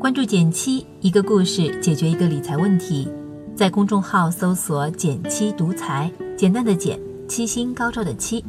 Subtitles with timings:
[0.00, 3.06] 关注减七，一个故事解决一个理财问题。
[3.54, 6.98] 在公众号搜索“减七独裁，简单的减，
[7.28, 8.42] 七星高照的七。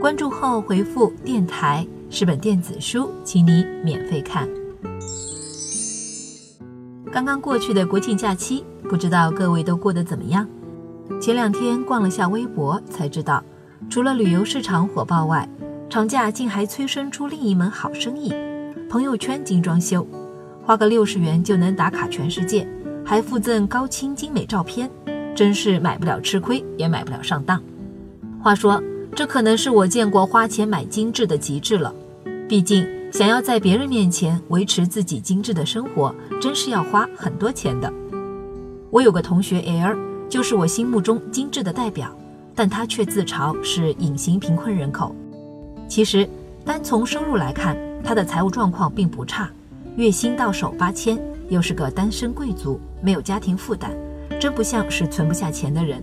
[0.00, 4.48] 关注后回复“电台”是本电子书，请你免费看。
[7.12, 10.48] 刚刚过去的国庆假期，不知道各位都过得怎么样？
[11.22, 13.40] 前两天逛了下微博，才知道，
[13.88, 15.48] 除了旅游市场火爆外，
[15.88, 18.34] 长假竟还催生出另一门好生意——
[18.90, 20.04] 朋友圈精装修。
[20.68, 22.68] 花个六十元就能打卡全世界，
[23.02, 24.90] 还附赠高清精美照片，
[25.34, 27.58] 真是买不了吃亏，也买不了上当。
[28.42, 28.78] 话说，
[29.16, 31.94] 这可能是我见过花钱买精致的极致了。
[32.46, 37.90] 毕竟，想要在别人面前维持自己精致的生活，真是要花很多钱的。
[38.90, 39.96] 我有个同学 L，
[40.28, 42.14] 就是我心目中精致的代表，
[42.54, 45.16] 但他却自嘲是隐形贫困人口。
[45.88, 46.28] 其实，
[46.62, 47.74] 单从收入来看，
[48.04, 49.48] 他的财务状况并不差。
[49.98, 51.18] 月薪到手八千，
[51.48, 53.90] 又是个单身贵族，没有家庭负担，
[54.38, 56.00] 真不像是存不下钱的人。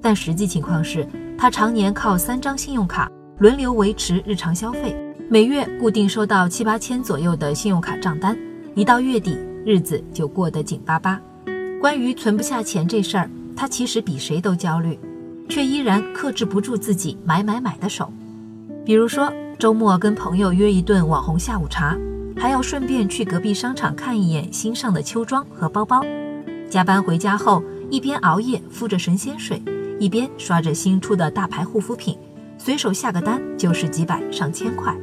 [0.00, 4.96] 但实际情况是，他常年靠三张信用卡轮流维持日常消费，
[5.28, 8.34] 每月固定收到七八千左右的信用卡账单，
[8.74, 11.20] 一到月底，日子就过得紧巴巴。
[11.78, 14.98] 关于存不下钱这事儿，他其实比谁都焦虑，
[15.46, 18.10] 却依然克制不住自己买买买的手。
[18.82, 21.94] 比如说，周末跟朋友约一顿网红下午茶。
[22.40, 26.02] 还要顺便去隔壁商场看一眼新上的秋装和包包。
[26.70, 29.62] 加班回家后，一边熬夜敷着神仙水，
[29.98, 32.16] 一边刷着新出的大牌护肤品，
[32.56, 34.96] 随手下个单就是几百上千块。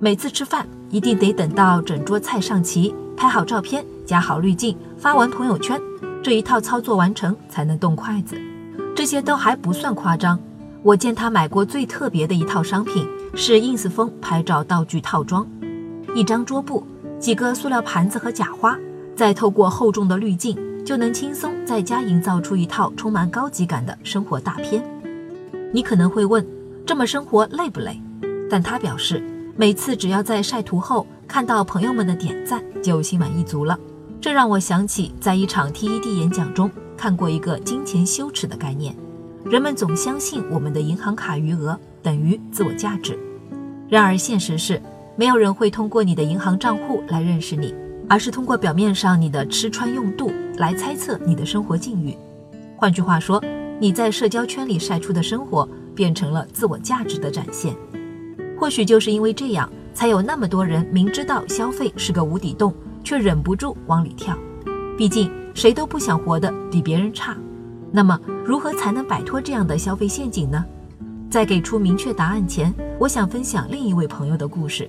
[0.00, 5.80] 每次吃饭一定得等到整桌菜上齐，拍好照片，加好滤镜，发完朋友圈，
[6.24, 8.36] 这一套操作完成才能动筷子。
[8.96, 10.36] 这些都还不算夸张。
[10.82, 15.46] 我见他买过最特别的一套商品是 ins 风拍照道具套装。
[16.14, 16.84] 一张桌布，
[17.18, 18.76] 几个塑料盘子和假花，
[19.14, 24.82] 再透过厚重的滤镜，就能轻松在家营造出一套充满高级感的生活大片。
[25.72, 26.44] 你可能会问，
[26.86, 28.00] 这么生活累不累？
[28.50, 29.22] 但他表示，
[29.54, 33.78] 每次只要在晒图后看到朋友们的点赞，就心满意足了。
[34.20, 38.96] 这让我想起在一场 TED 演讲中看过一个金钱羞耻的概念。
[39.44, 43.16] 人们总相信我们的银行卡余额等于自我价值，
[43.88, 44.80] 然而现实是。
[45.18, 47.74] 没有人会通过你的银行账户来认识你，
[48.08, 52.16] 而是通过表面上你的吃穿用度来猜测你的生活境遇。
[52.76, 53.42] 换句话说，
[53.80, 57.74] 你在社交圈里晒出的生活变成了自我价值的展现。
[58.56, 64.38] 或许就是因为这样，才有那么多人明知道消费是个无底洞，却忍不住往里跳。
[64.96, 67.36] 毕竟谁都不想活得比别人差。
[67.90, 70.64] 那么，如何才能摆脱这样的消费陷阱呢？
[71.28, 74.88] 在给出明确答案前，我想分享另一位朋友的故事。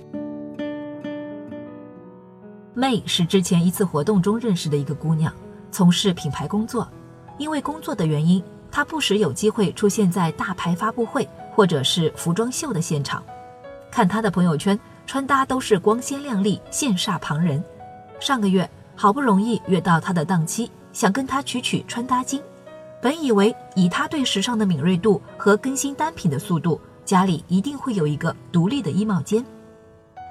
[2.80, 5.30] 妹是之前一次活动中认识的一个姑娘，
[5.70, 6.88] 从事品牌工作。
[7.36, 13.22] 因为工作的原因，她不时有机会出现在大牌发布会或者是服装秀的现场。
[13.90, 17.62] 看她的朋友圈，穿搭都是光鲜亮丽，羡煞旁人。
[18.18, 22.42] 上个月好不容易约到她的档期，想跟她取取穿搭经。
[23.02, 29.44] 本以为以她对时尚的敏锐度和更新单品的速度，家里一定会有一个独立的衣帽间，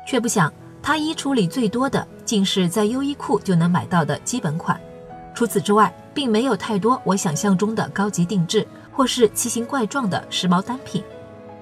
[0.07, 0.51] 却不想。
[0.81, 4.79] 她衣橱里最多的，竟是在优衣库就能买到的基本款，
[5.34, 11.03] 除此之外，并没有太多我想象中的高级定制或是奇形怪状的时髦单品。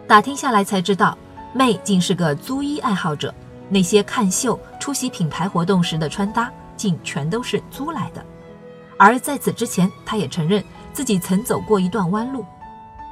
[0.05, 1.17] 打听下来才知道，
[1.53, 3.33] 妹竟是个租衣爱好者，
[3.69, 8.21] 那些看秀、出席品牌活动时的穿搭，竟全都是租来的。
[8.97, 10.61] 而在此之前，她也承认
[10.91, 12.43] 自己曾走过一段弯路，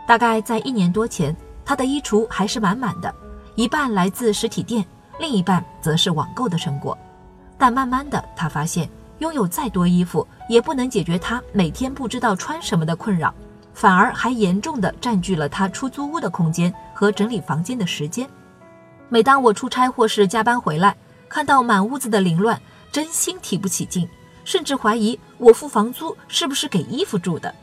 [0.06, 1.34] 大概在一年多前，
[1.64, 3.16] 她的衣橱还是满满的，
[3.56, 4.86] 一半来自实体店。
[5.22, 6.98] 另一半则是网购的成果，
[7.58, 8.90] 但慢慢的，他发现
[9.20, 13.34] 拥有再多衣服也不能解决他每天不知道穿什么的困扰，
[13.74, 18.30] 反而还严重的占据了他出租屋的空间和整理房间的时间。
[19.08, 20.96] 每当我出差或是加班回来，
[21.30, 24.08] 看到满屋子的凌乱，真心提不起劲，
[24.44, 27.54] 甚至怀疑我付房租是不是给衣服住的。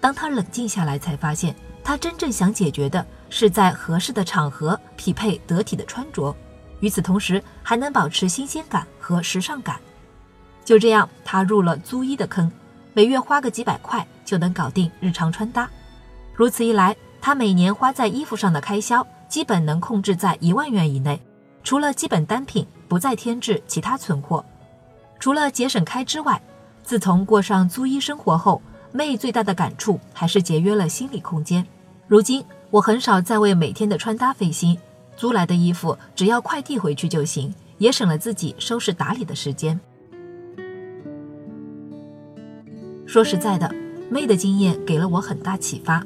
[0.00, 6.34] 当他冷静下来，才发现他真正想解决的是在合适的场合匹配得体的穿着。
[6.84, 9.80] 与此同时，还能保持新鲜感和时尚感。
[10.66, 12.52] 就这样，他入了租衣的坑，
[12.92, 15.66] 每月花个几百块就能搞定日常穿搭。
[16.34, 21.18] 如此一来，他每年花在衣服上的开销基本能控制在一万元以内，
[21.62, 24.44] 除了基本单品，不再添置其他存货。
[25.18, 26.38] 除了节省开支外，
[26.82, 28.60] 自从过上租衣生活后，
[28.92, 31.66] 妹最大的感触还是节约了心理空间。
[32.06, 34.78] 如今，我很少再为每天的穿搭费心。
[35.16, 39.78] 租来的衣服只要快递回去就行，也省了自己收拾打理的时间。
[43.06, 43.72] 说实在的，
[44.10, 46.04] 妹的经验给了我很大启发。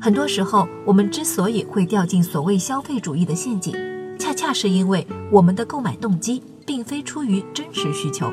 [0.00, 3.74] 很多时候，我们之所以会掉进所谓消费主义的陷阱，
[4.18, 8.32] 恰恰是因为我们的购买动机并非出于真实需求。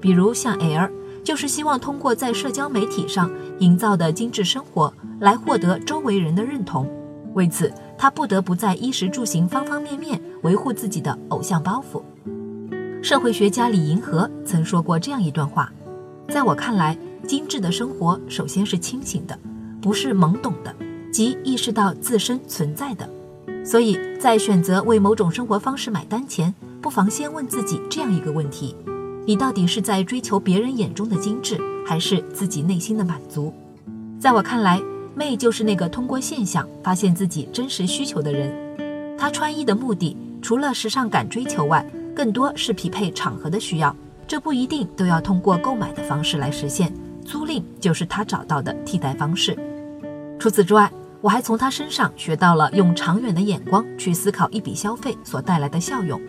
[0.00, 0.88] 比如像 L，
[1.24, 3.28] 就是希望通过在社交媒体上
[3.58, 6.88] 营造的精致生活来获得周围人的认同，
[7.32, 12.02] 为此他不得不在衣食住行方方面面维护自己的偶像包袱。
[13.02, 15.72] 社会学家李银河曾说过这样一段话：
[16.28, 16.96] 在我看来，
[17.26, 19.38] 精致的生活首先是清醒的，
[19.80, 20.74] 不是懵懂的。
[21.12, 23.08] 即意识到自身存在的，
[23.64, 28.74] 所以在选择为某种生活方式买单前，不妨先问自己这样一个问题：
[29.24, 31.56] 你到底是在追求别人眼中的精致，
[31.86, 33.54] 还是自己内心的满足？
[34.18, 34.82] 在我看来，
[35.14, 38.52] 妹就是那个通过现象发现自己真实需求的人。
[39.16, 41.84] 她穿衣的目的，除了时尚感追求外，
[42.14, 43.94] 更多是匹配场合的需要。
[44.26, 46.92] 这不一定都要通过购买的方式来实现，
[47.24, 49.56] 租赁就是她找到的替代方式。
[50.38, 50.90] 除此之外，
[51.20, 56.20] 我还从他身上学到了用长远的眼光去思考一笔消费所带来的效用。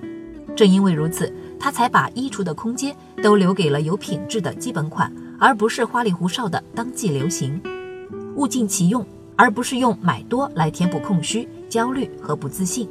[0.56, 7.62] 正因为如此，他才把衣橱的空间都留给了有品质的基本款，而不是花里胡哨的当季流行。
[8.36, 9.06] 物尽其用，
[9.36, 12.88] 而不是用买多来填补空虚、焦虑和不自信。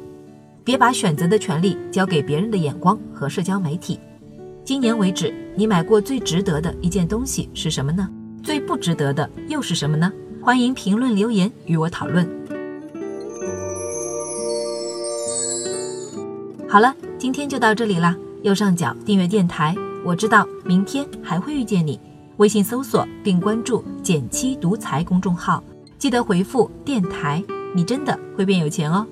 [0.63, 3.99] 别把选择的权利交给别人的眼光和社交媒体。
[4.63, 8.09] 今年为止，你买过最值得的一件东西是什么呢？
[8.43, 10.11] 最不值得的又是什么呢？
[10.41, 12.27] 欢迎评论留言与我讨论。
[16.67, 18.15] 好了，今天就到这里啦。
[18.41, 21.99] 右上角订阅电台，我知道明天还会遇见你。
[22.37, 25.63] 微信搜索并关注“减七独裁”公众号，
[25.97, 27.41] 记得回复“电台”，
[27.73, 29.07] 你真的会变有钱哦。